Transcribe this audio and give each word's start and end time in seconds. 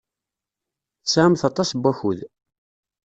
Tesɛamt 1.03 1.41
aṭas 1.49 1.69
n 1.73 1.79
wakud. 1.81 2.19